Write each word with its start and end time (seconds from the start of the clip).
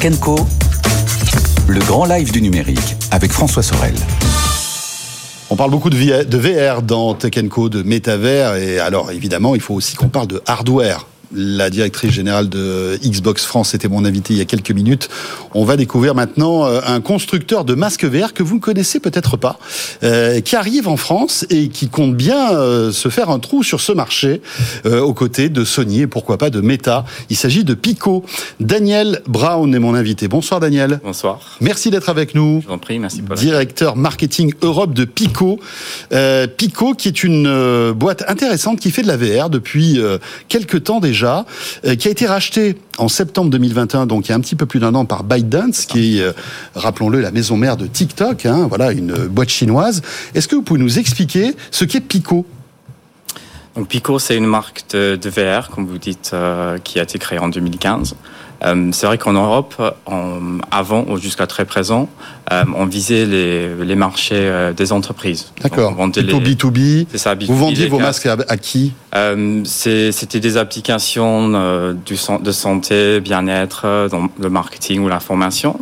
Tech 0.00 0.18
Co. 0.20 0.36
Le 1.68 1.78
grand 1.80 2.06
live 2.06 2.32
du 2.32 2.40
numérique 2.40 2.96
avec 3.10 3.30
François 3.30 3.62
Sorel. 3.62 3.94
On 5.50 5.56
parle 5.56 5.70
beaucoup 5.70 5.90
de 5.90 6.36
VR 6.38 6.80
dans 6.80 7.12
Tech 7.12 7.32
Co, 7.50 7.68
de 7.68 7.82
métavers, 7.82 8.56
et 8.56 8.78
alors 8.78 9.10
évidemment, 9.10 9.54
il 9.54 9.60
faut 9.60 9.74
aussi 9.74 9.94
qu'on 9.94 10.08
parle 10.08 10.28
de 10.28 10.40
hardware 10.46 11.06
la 11.34 11.70
directrice 11.70 12.10
générale 12.10 12.48
de 12.48 12.98
Xbox 13.04 13.44
France 13.44 13.74
était 13.74 13.88
mon 13.88 14.04
invité 14.04 14.34
il 14.34 14.38
y 14.38 14.42
a 14.42 14.44
quelques 14.44 14.70
minutes. 14.70 15.08
On 15.54 15.64
va 15.64 15.76
découvrir 15.76 16.14
maintenant 16.14 16.66
euh, 16.66 16.80
un 16.86 17.00
constructeur 17.00 17.64
de 17.64 17.74
masques 17.74 18.04
VR 18.04 18.32
que 18.32 18.42
vous 18.42 18.56
ne 18.56 18.60
connaissez 18.60 19.00
peut-être 19.00 19.36
pas, 19.36 19.58
euh, 20.02 20.40
qui 20.40 20.56
arrive 20.56 20.88
en 20.88 20.96
France 20.96 21.46
et 21.50 21.68
qui 21.68 21.88
compte 21.88 22.16
bien 22.16 22.52
euh, 22.52 22.92
se 22.92 23.08
faire 23.08 23.30
un 23.30 23.38
trou 23.38 23.62
sur 23.62 23.80
ce 23.80 23.92
marché 23.92 24.40
aux 24.84 25.14
côtés 25.14 25.48
de 25.48 25.64
Sony 25.64 26.02
et 26.02 26.06
pourquoi 26.06 26.38
pas 26.38 26.50
de 26.50 26.60
Meta. 26.60 27.04
Il 27.30 27.36
s'agit 27.36 27.64
de 27.64 27.74
Pico. 27.74 28.24
Daniel 28.60 29.22
Brown 29.26 29.74
est 29.74 29.78
mon 29.78 29.94
invité. 29.94 30.28
Bonsoir 30.28 30.60
Daniel. 30.60 31.00
Bonsoir. 31.02 31.56
Merci 31.60 31.90
d'être 31.90 32.08
avec 32.08 32.34
nous. 32.34 32.60
Je 32.62 32.68
vous 32.68 32.72
en 32.72 32.78
prie, 32.78 32.98
merci 32.98 33.22
Paul. 33.22 33.36
Directeur 33.36 33.96
marketing 33.96 34.52
Europe 34.62 34.94
de 34.94 35.04
Pico. 35.04 35.60
Pico 36.56 36.94
qui 36.94 37.08
est 37.08 37.24
une 37.24 37.92
boîte 37.92 38.24
intéressante 38.28 38.80
qui 38.80 38.90
fait 38.90 39.02
de 39.02 39.08
la 39.08 39.16
VR 39.16 39.50
depuis 39.50 40.00
quelques 40.48 40.84
temps 40.84 41.00
déjà 41.00 41.21
euh, 41.24 41.94
qui 41.96 42.08
a 42.08 42.10
été 42.10 42.26
racheté 42.26 42.76
en 42.98 43.08
septembre 43.08 43.50
2021, 43.50 44.06
donc 44.06 44.26
il 44.26 44.30
y 44.30 44.32
a 44.32 44.36
un 44.36 44.40
petit 44.40 44.56
peu 44.56 44.66
plus 44.66 44.80
d'un 44.80 44.94
an, 44.94 45.04
par 45.04 45.24
ByteDance, 45.24 45.86
qui 45.86 46.18
est, 46.18 46.22
euh, 46.22 46.32
rappelons-le, 46.74 47.20
la 47.20 47.30
maison 47.30 47.56
mère 47.56 47.76
de 47.76 47.86
TikTok, 47.86 48.46
hein, 48.46 48.66
voilà, 48.68 48.92
une 48.92 49.12
boîte 49.26 49.50
chinoise. 49.50 50.02
Est-ce 50.34 50.48
que 50.48 50.56
vous 50.56 50.62
pouvez 50.62 50.80
nous 50.80 50.98
expliquer 50.98 51.54
ce 51.70 51.84
qu'est 51.84 52.00
Pico? 52.00 52.46
Donc 53.74 53.88
Pico, 53.88 54.18
c'est 54.18 54.36
une 54.36 54.46
marque 54.46 54.84
de, 54.90 55.18
VR, 55.24 55.70
comme 55.70 55.86
vous 55.86 55.98
dites, 55.98 56.32
euh, 56.34 56.78
qui 56.78 57.00
a 57.00 57.04
été 57.04 57.18
créée 57.18 57.38
en 57.38 57.48
2015. 57.48 58.16
Euh, 58.64 58.90
c'est 58.92 59.06
vrai 59.06 59.18
qu'en 59.18 59.32
Europe, 59.32 59.74
avant 60.70 61.04
ou 61.08 61.16
jusqu'à 61.18 61.46
très 61.46 61.64
présent, 61.64 62.08
euh, 62.52 62.64
on 62.76 62.86
visait 62.86 63.26
les, 63.26 63.94
marchés 63.94 64.34
euh, 64.36 64.72
des 64.72 64.92
entreprises. 64.92 65.52
D'accord. 65.62 65.96
Plutôt 65.96 66.40
B2B. 66.40 67.06
C'est 67.10 67.18
ça, 67.18 67.34
Vous 67.34 67.56
vendiez 67.56 67.88
vos 67.88 67.98
masques 67.98 68.26
à, 68.26 68.56
qui? 68.56 68.92
C'était 69.64 70.40
des 70.40 70.56
applications 70.56 71.94
du, 72.04 72.16
de 72.40 72.52
santé, 72.52 73.20
bien-être, 73.20 74.08
dans 74.10 74.28
le 74.38 74.50
marketing 74.50 75.00
ou 75.00 75.08
la 75.08 75.20
formation. 75.20 75.78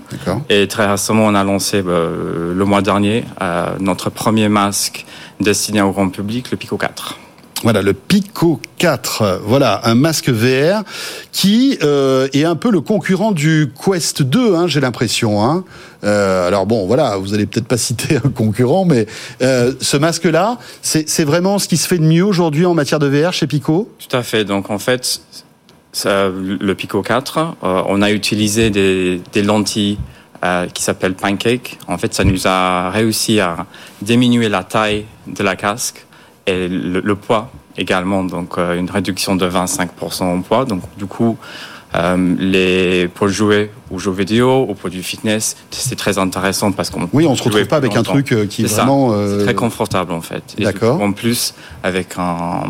Et 0.48 0.66
très 0.68 0.90
récemment, 0.90 1.26
on 1.26 1.34
a 1.34 1.44
lancé 1.44 1.82
le 1.82 2.64
mois 2.64 2.82
dernier 2.82 3.24
notre 3.78 4.10
premier 4.10 4.48
masque 4.48 5.04
destiné 5.40 5.80
au 5.80 5.90
grand 5.92 6.08
public, 6.08 6.50
le 6.50 6.56
Pico 6.56 6.76
4. 6.76 7.18
Voilà, 7.62 7.82
le 7.82 7.92
Pico 7.92 8.58
4. 8.78 9.42
Voilà, 9.44 9.82
un 9.84 9.94
masque 9.94 10.30
VR 10.30 10.82
qui 11.30 11.78
euh, 11.82 12.26
est 12.32 12.44
un 12.44 12.56
peu 12.56 12.70
le 12.70 12.80
concurrent 12.80 13.32
du 13.32 13.70
Quest 13.84 14.22
2, 14.22 14.54
hein, 14.54 14.66
j'ai 14.66 14.80
l'impression. 14.80 15.44
Hein. 15.44 15.64
Euh, 16.02 16.48
alors 16.48 16.64
bon, 16.64 16.86
voilà, 16.86 17.18
vous 17.18 17.34
allez 17.34 17.44
peut-être 17.44 17.66
pas 17.66 17.76
citer 17.76 18.16
un 18.16 18.30
concurrent, 18.30 18.86
mais 18.86 19.06
euh, 19.42 19.74
ce 19.80 19.98
masque-là, 19.98 20.56
c'est 20.80 21.24
vraiment 21.24 21.58
ce 21.58 21.68
qui 21.68 21.76
se 21.76 21.86
fait 21.86 21.98
de 21.98 22.04
mieux 22.04 22.24
aujourd'hui 22.24 22.64
en 22.64 22.72
matière 22.72 22.98
de 22.98 23.06
VR 23.06 23.34
chez 23.34 23.46
Pico? 23.46 23.90
Tout 23.98 24.16
à 24.16 24.22
fait. 24.22 24.46
Donc 24.46 24.70
en 24.70 24.78
fait, 24.78 25.20
le 26.04 26.72
Pico 26.72 27.02
4, 27.02 27.56
on 27.60 28.00
a 28.00 28.10
utilisé 28.10 28.70
des, 28.70 29.42
lentilles 29.42 29.98
qui 30.72 30.82
s'appellent 30.82 31.14
Pancake. 31.14 31.78
En 31.88 31.98
fait, 31.98 32.14
ça 32.14 32.24
nous 32.24 32.46
a 32.46 32.88
réussi 32.88 33.38
à 33.38 33.66
diminuer 34.00 34.48
la 34.48 34.64
taille 34.64 35.04
de 35.26 35.42
la 35.42 35.56
casque 35.56 36.06
et 36.46 36.68
le, 36.68 37.14
poids 37.14 37.50
également, 37.76 38.24
donc 38.24 38.58
euh, 38.58 38.78
une 38.78 38.90
réduction 38.90 39.36
de 39.36 39.48
25% 39.48 40.22
en 40.22 40.40
poids. 40.42 40.64
Donc 40.64 40.82
du 40.96 41.06
coup, 41.06 41.36
euh, 41.94 42.34
les 42.38 43.08
pour 43.08 43.28
jouer 43.28 43.70
ou 43.90 43.98
jeux 43.98 44.12
vidéo 44.12 44.66
ou 44.68 44.74
pour 44.74 44.90
du 44.90 45.02
fitness, 45.02 45.56
c'est 45.70 45.96
très 45.96 46.18
intéressant 46.18 46.72
parce 46.72 46.90
qu'on 46.90 47.08
oui, 47.12 47.26
on 47.26 47.34
se 47.34 47.42
retrouve 47.42 47.66
pas 47.66 47.76
avec 47.76 47.96
un 47.96 48.02
truc 48.02 48.32
euh, 48.32 48.46
qui 48.46 48.62
est, 48.62 48.66
vraiment 48.66 49.12
c'est 49.12 49.44
très 49.44 49.54
confortable 49.54 50.12
en 50.12 50.20
fait. 50.20 50.42
D'accord. 50.58 51.00
En 51.00 51.12
plus, 51.12 51.54
avec 51.82 52.14
un, 52.18 52.62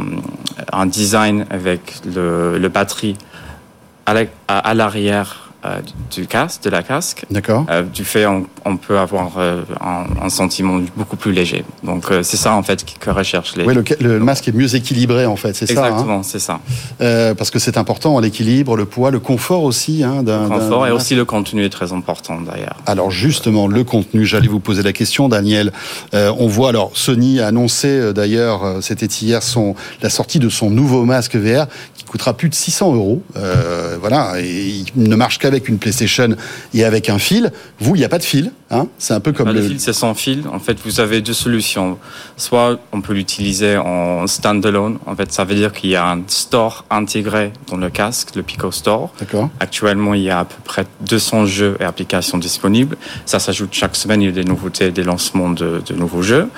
un 0.73 0.87
design 0.87 1.47
avec 1.51 1.97
le, 2.07 2.59
le 2.59 2.69
batterie 2.69 3.17
à 4.49 4.75
l'arrière 4.75 5.50
euh, 5.65 5.81
du 6.11 6.27
casque, 6.27 6.63
de 6.63 6.71
la 6.71 6.83
casque. 6.83 7.27
D'accord. 7.31 7.67
Euh, 7.71 7.83
du 7.83 8.05
fait, 8.05 8.25
on, 8.25 8.47
on 8.65 8.79
peut 8.79 8.99
avoir 8.99 9.33
euh, 9.37 9.63
un, 9.79 10.07
un, 10.25 10.29
sentiment 10.31 10.81
beaucoup 10.97 11.17
plus 11.17 11.33
léger. 11.33 11.65
Donc 11.85 12.07
c'est 12.23 12.39
ça 12.39 12.55
en 12.55 12.63
fait 12.63 12.83
que 12.99 13.11
recherche 13.11 13.57
les. 13.57 13.65
Oui, 13.65 13.75
le, 13.75 13.85
le 14.01 14.21
masque 14.21 14.49
est 14.49 14.53
mieux 14.53 14.75
équilibré 14.75 15.27
en 15.27 15.37
fait, 15.37 15.55
c'est 15.55 15.67
ça. 15.67 15.85
Hein 15.85 15.89
Exactement, 15.89 16.23
c'est 16.23 16.39
ça. 16.39 16.61
parce 16.99 17.51
que 17.51 17.59
c'est 17.59 17.77
important, 17.77 18.19
l'équilibre, 18.21 18.75
le 18.75 18.87
poids, 18.87 19.11
le 19.11 19.21
confort 19.21 19.65
aussi. 19.65 20.03
Hein, 20.03 20.23
d'un, 20.23 20.45
le 20.45 20.49
confort 20.49 20.87
et 20.87 20.93
aussi 20.93 21.15
le 21.15 21.27
contenu 21.27 21.63
est 21.65 21.71
très 21.71 21.93
important 21.93 22.41
d'ailleurs. 22.41 22.77
Alors 22.87 23.11
justement, 23.11 23.67
le 23.67 23.85
contenu, 23.85 24.25
j'allais 24.25 24.49
vous 24.49 24.61
poser 24.61 24.83
la 24.83 24.95
question, 24.95 25.29
Daniel. 25.29 25.73
on 26.15 26.47
voit 26.47 26.71
alors 26.71 26.93
Sony 26.95 27.39
a 27.39 27.49
annoncé 27.49 28.15
d'ailleurs, 28.15 28.79
c'était 28.81 29.05
hier 29.07 29.43
son 29.43 29.75
la 30.01 30.09
sortie 30.09 30.39
de 30.39 30.49
son 30.49 30.71
nouveau 30.71 31.05
masque 31.05 31.37
VR 31.37 31.67
coûtera 32.11 32.35
plus 32.35 32.49
de 32.49 32.55
600 32.55 32.95
euros. 32.95 33.23
voilà, 34.01 34.41
et 34.41 34.83
il 34.97 35.09
ne 35.09 35.17
marche 35.17 35.39
qu'à 35.39 35.51
avec 35.51 35.69
une 35.69 35.79
PlayStation 35.79 36.37
et 36.75 36.85
avec 36.85 37.09
un 37.09 37.19
fil. 37.19 37.53
Vous, 37.81 37.97
il 37.97 37.99
n'y 37.99 38.05
a 38.05 38.09
pas 38.09 38.19
de 38.19 38.25
fil. 38.25 38.53
Hein 38.73 38.87
c'est 38.99 39.15
un 39.15 39.21
peu 39.21 39.33
comme 39.33 39.51
le... 39.51 39.61
fil, 39.61 39.81
c'est 39.81 39.93
sans 39.93 40.15
fil. 40.15 40.45
En 40.53 40.61
fait, 40.61 40.79
vous 40.85 41.01
avez 41.01 41.21
deux 41.21 41.33
solutions. 41.33 41.99
Soit 42.37 42.79
on 42.93 43.01
peut 43.01 43.15
l'utiliser 43.15 43.77
en 43.77 44.29
standalone. 44.29 44.99
En 45.07 45.17
fait, 45.17 45.33
ça 45.33 45.43
veut 45.45 45.57
dire 45.57 45.73
qu'il 45.73 45.91
y 45.91 45.97
a 45.97 46.09
un 46.09 46.23
store 46.29 46.85
intégré 46.89 47.53
dans 47.69 47.77
le 47.77 47.91
casque, 47.91 48.37
le 48.37 48.45
Pico 48.45 48.71
Store. 48.71 49.13
D'accord. 49.19 49.51
Actuellement, 49.59 50.15
il 50.15 50.23
y 50.23 50.31
a 50.31 50.41
à 50.41 50.45
peu 50.45 50.63
près 50.63 50.87
200 51.01 51.47
jeux 51.47 51.77
et 51.81 51.85
applications 51.85 52.39
disponibles. 52.39 52.97
Ça 53.27 53.41
s'ajoute 53.41 53.71
chaque 53.73 53.97
semaine. 53.97 54.23
Il 54.23 54.27
y 54.27 54.29
a 54.29 54.33
des 54.33 54.45
nouveautés, 54.45 54.93
des 54.93 55.03
lancements 55.03 55.51
de, 55.51 55.83
de 55.85 55.95
nouveaux 55.95 56.23
jeux. 56.23 56.49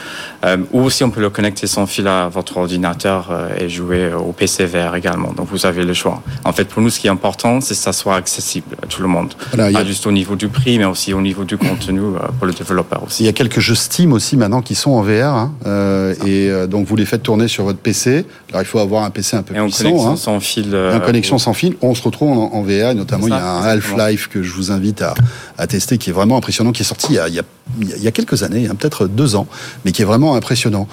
Euh, 0.44 0.58
ou 0.72 0.82
aussi, 0.82 1.04
on 1.04 1.10
peut 1.10 1.22
le 1.22 1.30
connecter 1.30 1.66
sans 1.66 1.86
fil 1.86 2.06
à 2.08 2.28
votre 2.28 2.58
ordinateur 2.58 3.28
euh, 3.30 3.48
et 3.58 3.70
jouer 3.70 4.12
au 4.12 4.32
PC 4.32 4.66
VR 4.66 4.96
également. 4.96 5.32
Donc, 5.32 5.41
vous 5.44 5.66
avez 5.66 5.84
le 5.84 5.94
choix. 5.94 6.22
En 6.44 6.53
fait, 6.53 6.64
pour 6.64 6.82
nous, 6.82 6.91
ce 6.91 7.00
qui 7.00 7.06
est 7.06 7.10
important, 7.10 7.60
c'est 7.60 7.75
que 7.75 7.80
ça 7.80 7.92
soit 7.92 8.16
accessible 8.16 8.76
à 8.82 8.86
tout 8.86 9.03
le 9.03 9.08
monde. 9.08 9.34
Pas 9.56 9.84
juste 9.84 10.06
au 10.06 10.12
niveau 10.12 10.36
du 10.36 10.48
prix, 10.48 10.78
mais 10.78 10.84
aussi 10.84 11.12
au 11.14 11.20
niveau 11.20 11.44
du 11.44 11.56
contenu 11.56 12.00
euh, 12.00 12.19
pour 12.38 12.47
le 12.47 12.53
développeur 12.53 13.03
aussi. 13.04 13.22
Il 13.22 13.26
y 13.26 13.28
a 13.28 13.32
quelques 13.32 13.60
jeux 13.60 13.75
Steam 13.75 14.12
aussi 14.12 14.36
maintenant 14.36 14.62
qui 14.62 14.75
sont 14.75 14.92
en 14.92 15.03
VR. 15.03 15.34
Hein, 15.34 15.53
euh, 15.66 16.14
et 16.26 16.50
euh, 16.50 16.66
donc 16.66 16.86
vous 16.86 16.97
les 16.97 17.06
faites 17.06 17.22
tourner 17.22 17.48
sur 17.48 17.64
votre 17.64 17.78
PC. 17.78 18.25
Alors 18.50 18.62
il 18.62 18.66
faut 18.66 18.78
avoir 18.78 19.04
un 19.04 19.10
PC 19.10 19.36
un 19.36 19.42
peu 19.42 19.54
et 19.54 19.60
en 19.60 19.64
puissant. 19.64 19.84
Connexion 19.84 20.10
hein. 20.10 20.16
sans 20.16 20.41
fil. 20.41 20.76
en 20.76 21.00
connexion 21.00 21.38
sans 21.38 21.54
fil. 21.54 21.76
On 21.82 21.94
se 21.94 22.03
retrouve 22.03 22.30
en, 22.30 22.62
VR. 22.62 22.91
Et 22.91 22.94
notamment 22.94 23.26
il 23.26 23.30
y 23.30 23.36
a 23.36 23.44
un 23.44 23.62
Half-Life 23.62 24.28
que 24.28 24.42
je 24.42 24.53
vous 24.53 24.70
invite 24.70 25.03
à, 25.03 25.14
à, 25.59 25.66
tester 25.66 25.98
qui 25.98 26.10
est 26.10 26.12
vraiment 26.12 26.36
impressionnant, 26.36 26.72
qui 26.72 26.82
est 26.82 26.86
sorti 26.86 27.09
il 27.10 27.16
y 27.16 27.19
a, 27.19 27.28
il 27.28 27.34
y 27.34 27.41
a, 27.41 27.44
il 27.81 28.03
y 28.03 28.09
a 28.09 28.10
quelques 28.10 28.43
années, 28.43 28.66
hein, 28.66 28.75
peut-être 28.75 29.06
deux 29.06 29.37
ans, 29.37 29.47
mais 29.84 29.93
qui 29.93 30.03
est 30.03 30.05
vraiment 30.05 30.34
impressionnant. 30.34 30.88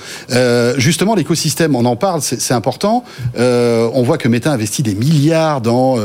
justement 0.77 1.15
l'écosystème, 1.15 1.75
on 1.75 1.85
en 1.85 1.95
parle, 1.95 2.21
c'est 2.21 2.53
important. 2.53 3.03
on 3.37 4.03
voit 4.03 4.17
que 4.17 4.27
Meta 4.27 4.51
investit 4.51 4.83
des 4.83 4.95
milliards 4.95 5.61
dans 5.61 5.97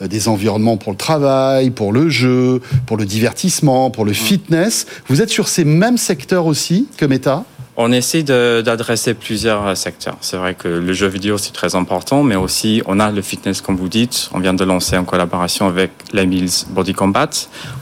des 0.00 0.28
environnements 0.28 0.76
pour 0.76 0.92
le 0.92 0.98
travail, 0.98 1.70
pour 1.70 1.92
le 1.92 2.08
jeu, 2.08 2.60
pour 2.86 2.96
le 2.96 3.04
divertissement, 3.04 3.90
pour 3.90 4.04
le 4.04 4.12
fitness. 4.12 4.86
Vous 5.08 5.22
êtes 5.22 5.30
sur 5.30 5.48
ces 5.48 5.64
mêmes 5.64 5.98
secteurs 5.98 6.46
aussi 6.46 6.86
que 6.96 7.06
Meta? 7.06 7.44
On 7.82 7.92
essaie 7.92 8.22
d'adresser 8.22 9.14
plusieurs 9.14 9.74
secteurs. 9.74 10.18
C'est 10.20 10.36
vrai 10.36 10.54
que 10.54 10.68
le 10.68 10.92
jeu 10.92 11.06
vidéo, 11.06 11.38
c'est 11.38 11.52
très 11.52 11.74
important, 11.74 12.22
mais 12.22 12.36
aussi 12.36 12.82
on 12.84 13.00
a 13.00 13.10
le 13.10 13.22
fitness, 13.22 13.62
comme 13.62 13.76
vous 13.76 13.88
dites. 13.88 14.28
On 14.34 14.38
vient 14.38 14.52
de 14.52 14.64
lancer 14.64 14.98
en 14.98 15.04
collaboration 15.04 15.66
avec 15.66 15.90
la 16.12 16.24
Body 16.68 16.92
Combat, 16.92 17.30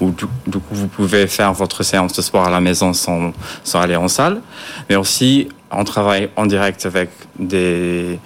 où 0.00 0.12
du, 0.12 0.26
coup, 0.58 0.74
vous 0.74 0.86
pouvez 0.86 1.26
faire 1.26 1.52
votre 1.52 1.82
séance 1.82 2.12
de 2.12 2.22
sport 2.22 2.46
à 2.46 2.50
la 2.50 2.60
maison 2.60 2.92
sans, 2.92 3.32
sans 3.64 3.80
aller 3.80 3.96
en 3.96 4.06
salle. 4.06 4.40
Mais 4.88 4.94
aussi, 4.94 5.48
on 5.72 5.82
travaille 5.82 6.30
en 6.36 6.46
direct 6.46 6.86
avec 6.86 7.10
des, 7.38 8.20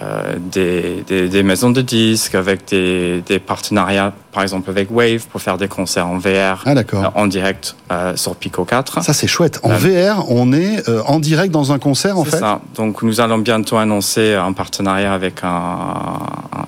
euh, 0.00 0.36
des, 0.38 1.02
des, 1.06 1.28
des, 1.28 1.42
maisons 1.42 1.70
de 1.70 1.80
disques, 1.80 2.34
avec 2.34 2.66
des, 2.68 3.22
des, 3.26 3.38
partenariats, 3.38 4.12
par 4.32 4.42
exemple 4.42 4.70
avec 4.70 4.88
Wave, 4.90 5.26
pour 5.26 5.40
faire 5.40 5.58
des 5.58 5.66
concerts 5.66 6.06
en 6.06 6.18
VR, 6.18 6.62
ah, 6.64 6.74
euh, 6.74 7.02
en 7.14 7.26
direct 7.26 7.74
euh, 7.90 8.14
sur 8.16 8.36
Pico 8.36 8.64
4. 8.64 9.02
Ça, 9.02 9.12
c'est 9.12 9.26
chouette. 9.26 9.58
En 9.62 9.70
VR, 9.70 10.30
on 10.30 10.52
est 10.52 10.88
en 11.06 11.18
direct 11.18 11.52
dans 11.52 11.72
un 11.72 11.78
concert, 11.78 12.18
en 12.18 12.24
fait 12.24 12.32
C'est 12.32 12.38
ça. 12.38 12.60
Donc, 12.76 13.02
nous 13.02 13.20
allons 13.20 13.38
bientôt 13.38 13.78
annoncer 13.78 14.34
un 14.34 14.52
partenariat 14.52 15.12
avec 15.12 15.42
un, 15.42 16.09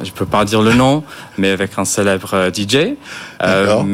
je 0.02 0.12
peux 0.12 0.26
pas 0.26 0.44
dire 0.44 0.62
le 0.62 0.74
nom, 0.74 1.02
mais 1.38 1.50
avec 1.50 1.72
un 1.78 1.84
célèbre 1.84 2.50
DJ. 2.54 2.96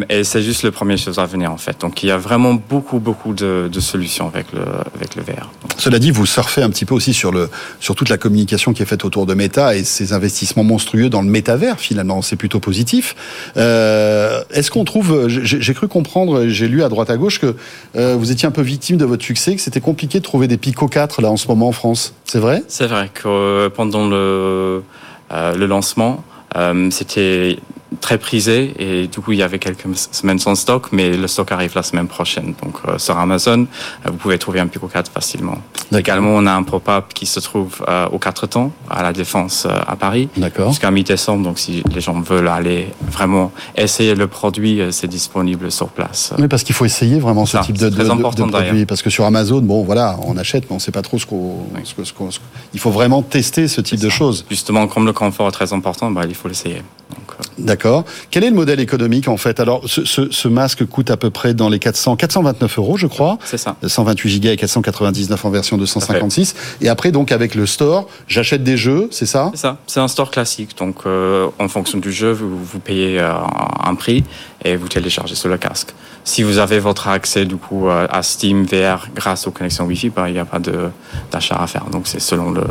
et 0.08 0.25
c'est 0.25 0.43
juste 0.43 0.62
le 0.62 0.70
premier 0.70 0.96
chose 0.96 1.19
à 1.19 1.26
venir, 1.26 1.52
en 1.52 1.56
fait. 1.56 1.81
Donc, 1.81 2.02
il 2.02 2.08
y 2.08 2.12
a 2.12 2.19
vraiment 2.19 2.55
beaucoup, 2.55 2.99
beaucoup 2.99 3.34
de, 3.34 3.69
de 3.72 3.81
solutions 3.81 4.28
avec 4.28 4.52
le, 4.52 4.60
avec 4.94 5.14
le 5.16 5.22
VR. 5.22 5.50
Cela 5.76 5.99
dit, 5.99 6.10
vous 6.10 6.26
surfez 6.26 6.62
un 6.62 6.70
petit 6.70 6.84
peu 6.84 6.94
aussi 6.94 7.14
sur, 7.14 7.32
le, 7.32 7.49
sur 7.81 7.94
toute 7.94 8.08
la 8.08 8.19
communication 8.19 8.72
qui 8.72 8.82
est 8.82 8.87
faite 8.87 9.05
autour 9.05 9.26
de 9.26 9.34
Meta 9.34 9.76
et 9.76 9.84
ses 9.84 10.12
investissements 10.12 10.64
monstrueux 10.64 11.08
dans 11.08 11.22
le 11.22 11.28
métavers, 11.28 11.78
finalement, 11.78 12.22
c'est 12.22 12.37
plutôt 12.37 12.61
positif. 12.61 13.14
Euh, 13.56 14.43
Est-ce 14.50 14.70
qu'on 14.70 14.84
trouve, 14.84 15.28
j'ai 15.28 15.75
cru 15.75 15.88
comprendre, 15.88 16.46
j'ai 16.49 16.69
lu 16.69 16.82
à 16.82 16.88
droite 16.88 17.11
à 17.11 17.16
gauche 17.16 17.38
que 17.40 17.54
euh, 17.96 18.16
vous 18.19 18.31
étiez 18.32 18.46
un 18.49 18.50
peu 18.50 18.62
victime 18.62 18.96
de 18.96 19.04
votre 19.04 19.25
succès, 19.25 19.54
que 19.54 19.61
c'était 19.61 19.81
compliqué 19.81 20.19
de 20.19 20.25
trouver 20.25 20.49
des 20.49 20.56
Pico 20.56 20.88
4 20.88 21.22
là 21.22 21.31
en 21.31 21.37
ce 21.37 21.49
moment 21.49 21.69
en 21.69 21.72
France. 21.72 22.14
C'est 22.25 22.38
vrai? 22.38 22.62
C'est 22.69 22.87
vrai 22.87 23.11
que 23.12 23.28
euh, 23.28 23.70
pendant 23.70 24.08
le, 24.08 24.16
euh, 24.16 24.81
le 25.30 25.66
lancement, 25.66 26.25
euh, 26.56 26.90
c'était 26.90 27.58
très 28.00 28.19
prisé 28.19 28.75
et 28.79 29.06
du 29.06 29.20
coup 29.20 29.32
il 29.32 29.38
y 29.38 29.43
avait 29.43 29.58
quelques 29.58 29.87
semaines 30.12 30.38
sans 30.38 30.55
stock 30.55 30.88
mais 30.93 31.17
le 31.17 31.26
stock 31.26 31.50
arrive 31.52 31.73
la 31.75 31.82
semaine 31.82 32.06
prochaine. 32.06 32.55
Donc 32.62 32.76
euh, 32.87 32.99
sur 32.99 33.17
Amazon 33.19 33.62
euh, 34.06 34.11
vous 34.11 34.17
pouvez 34.17 34.38
trouver 34.38 34.61
un 34.61 34.67
Pico 34.67 34.87
4 34.88 35.11
facilement. 35.11 35.58
Également 35.93 36.31
on 36.31 36.46
a 36.46 36.52
un 36.52 36.62
pop-up 36.62 37.06
qui 37.14 37.26
se 37.26 37.40
trouve 37.40 37.85
euh, 37.88 38.06
aux 38.08 38.19
quatre 38.19 38.46
temps 38.46 38.73
à 38.90 39.02
la 39.02 39.12
défense 39.12 39.67
euh, 39.67 39.79
à 39.87 39.96
Paris. 39.96 40.29
Jusqu'à 40.69 40.90
mi-décembre 40.90 41.44
donc 41.44 41.58
si 41.58 41.82
les 41.94 42.00
gens 42.00 42.20
veulent 42.20 42.49
aller 42.49 42.88
vraiment 43.11 43.52
essayer 43.76 44.14
le 44.14 44.26
produit 44.26 44.82
c'est 44.90 45.08
disponible 45.08 45.70
sur 45.70 45.88
place. 45.88 46.35
Oui 46.38 46.49
parce 46.49 46.64
qu'il 46.64 46.75
faut 46.75 46.85
essayer 46.85 47.19
vraiment 47.19 47.46
ce 47.46 47.56
type 47.58 47.79
de, 47.79 47.88
de, 47.88 47.96
de, 47.96 48.02
de 48.05 48.50
produit. 48.50 48.87
Parce 48.87 49.02
que 49.02 49.11
sur 49.11 49.25
Amazon 49.25 49.61
bon 49.61 49.82
voilà 49.82 50.19
on 50.25 50.37
achète 50.37 50.64
mais 50.69 50.76
on 50.76 50.79
sait 50.79 50.93
pas 50.93 51.02
trop 51.02 51.19
ce 51.19 51.25
qu'on 51.26 51.56
oui. 51.75 51.82
il 52.75 52.81
faut 52.81 52.90
vraiment 52.90 53.23
tester 53.23 53.67
ce 53.67 53.81
type 53.81 54.00
de 54.00 54.11
choses. 54.11 54.44
Justement 54.50 54.87
comme 54.87 55.06
le 55.06 55.12
confort 55.14 55.49
est 55.49 55.52
très 55.52 55.73
important 55.73 56.11
bah, 56.11 56.23
il 56.29 56.35
faut 56.35 56.49
l'essayer 56.49 56.82
D'accord. 57.58 58.05
Quel 58.31 58.44
est 58.44 58.50
le 58.50 58.55
modèle 58.55 58.81
économique 58.81 59.28
en 59.28 59.37
fait? 59.37 59.60
Alors, 59.60 59.82
ce, 59.87 60.05
ce, 60.05 60.31
ce, 60.31 60.49
masque 60.49 60.87
coûte 60.87 61.10
à 61.10 61.16
peu 61.16 61.31
près 61.31 61.55
dans 61.55 61.69
les 61.69 61.78
400, 61.78 62.16
429 62.16 62.78
euros, 62.78 62.96
je 62.96 63.06
crois. 63.06 63.38
C'est 63.44 63.58
ça. 63.58 63.76
128 63.84 64.31
gigas 64.31 64.52
et 64.52 64.56
499 64.56 65.44
en 65.44 65.50
version 65.50 65.76
256. 65.76 66.55
Et 66.81 66.88
après, 66.88 67.10
donc 67.12 67.32
avec 67.32 67.55
le 67.55 67.66
store, 67.66 68.08
j'achète 68.26 68.62
des 68.62 68.76
jeux, 68.76 69.08
c'est 69.10 69.26
ça? 69.26 69.50
C'est 69.55 69.60
ça. 69.60 69.78
C'est 69.87 70.00
un 70.00 70.08
store 70.08 70.31
classique. 70.31 70.76
Donc, 70.78 70.99
euh, 71.06 71.49
en 71.58 71.69
fonction 71.69 71.99
du 71.99 72.12
jeu, 72.12 72.32
vous, 72.32 72.62
vous 72.62 72.78
payez 72.78 73.20
euh, 73.20 73.32
un 73.84 73.94
prix 73.94 74.25
et 74.64 74.76
vous 74.76 74.88
téléchargez 74.88 75.34
sur 75.34 75.49
le 75.49 75.58
casque. 75.58 75.94
Si 76.25 76.43
vous 76.43 76.58
avez 76.58 76.78
votre 76.78 77.08
accès 77.08 77.44
du 77.44 77.56
coup 77.56 77.88
à 77.88 78.22
Steam 78.22 78.64
VR 78.64 79.08
grâce 79.14 79.46
aux 79.46 79.50
connexions 79.50 79.87
Wi-Fi, 79.87 80.11
bah, 80.11 80.28
il 80.28 80.34
n'y 80.34 80.38
a 80.38 80.44
pas 80.44 80.58
d'achat 81.31 81.56
à 81.56 81.66
faire. 81.66 81.87
Donc, 81.87 82.06
c'est 82.06 82.20
selon 82.20 82.50
le 82.50 82.64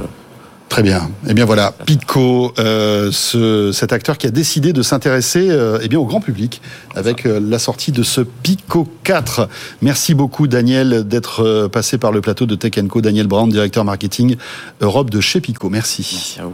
Très 0.77 0.83
bien. 0.83 1.09
Eh 1.27 1.33
bien 1.33 1.45
voilà, 1.45 1.74
Pico, 1.88 2.53
euh, 2.59 3.09
ce, 3.12 3.71
cet 3.71 3.94
acteur 3.94 4.19
qui 4.19 4.27
a 4.27 4.29
décidé 4.29 4.74
de 4.74 4.83
s'intéresser 4.83 5.50
euh, 5.50 5.79
eh 5.81 5.88
bien 5.88 5.97
au 5.97 6.06
grand 6.06 6.21
public 6.21 6.62
avec 6.94 7.25
euh, 7.25 7.39
la 7.39 7.57
sortie 7.57 7.91
de 7.91 8.03
ce 8.03 8.21
Pico 8.21 8.88
4. 9.03 9.50
Merci 9.81 10.13
beaucoup 10.13 10.45
Daniel 10.45 11.07
d'être 11.07 11.44
euh, 11.44 11.68
passé 11.68 11.97
par 11.97 12.12
le 12.12 12.21
plateau 12.21 12.45
de 12.45 12.53
Tech 12.53 12.74
Co. 12.89 13.01
Daniel 13.01 13.25
Brown, 13.25 13.50
directeur 13.50 13.85
marketing 13.85 14.35
Europe 14.79 15.09
de 15.09 15.19
chez 15.19 15.41
Pico. 15.41 15.68
Merci. 15.71 16.07
Merci 16.13 16.39
à 16.41 16.45
vous. 16.45 16.53